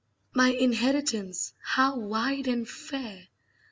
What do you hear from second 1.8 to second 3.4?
wide and fair!